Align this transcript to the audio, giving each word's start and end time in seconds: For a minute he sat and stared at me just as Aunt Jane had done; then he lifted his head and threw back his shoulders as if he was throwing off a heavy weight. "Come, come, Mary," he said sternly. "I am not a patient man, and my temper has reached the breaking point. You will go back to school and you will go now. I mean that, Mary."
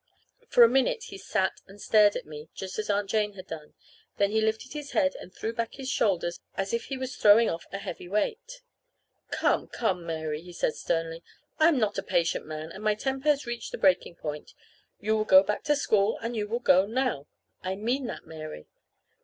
For 0.47 0.63
a 0.63 0.67
minute 0.67 1.03
he 1.09 1.19
sat 1.19 1.61
and 1.67 1.79
stared 1.79 2.15
at 2.15 2.25
me 2.25 2.49
just 2.55 2.79
as 2.79 2.89
Aunt 2.89 3.07
Jane 3.07 3.33
had 3.33 3.45
done; 3.45 3.75
then 4.17 4.31
he 4.31 4.41
lifted 4.41 4.73
his 4.73 4.93
head 4.93 5.13
and 5.19 5.31
threw 5.31 5.53
back 5.53 5.75
his 5.75 5.91
shoulders 5.91 6.39
as 6.55 6.73
if 6.73 6.85
he 6.85 6.97
was 6.97 7.15
throwing 7.15 7.51
off 7.51 7.67
a 7.71 7.77
heavy 7.77 8.07
weight. 8.09 8.63
"Come, 9.29 9.67
come, 9.67 10.03
Mary," 10.03 10.41
he 10.41 10.53
said 10.53 10.73
sternly. 10.73 11.23
"I 11.59 11.67
am 11.67 11.77
not 11.77 11.99
a 11.99 12.01
patient 12.01 12.47
man, 12.47 12.71
and 12.71 12.83
my 12.83 12.95
temper 12.95 13.29
has 13.29 13.45
reached 13.45 13.71
the 13.73 13.77
breaking 13.77 14.15
point. 14.15 14.55
You 14.99 15.15
will 15.15 15.23
go 15.25 15.43
back 15.43 15.63
to 15.65 15.75
school 15.75 16.17
and 16.23 16.35
you 16.35 16.47
will 16.47 16.57
go 16.61 16.87
now. 16.87 17.27
I 17.61 17.75
mean 17.75 18.07
that, 18.07 18.25
Mary." 18.25 18.65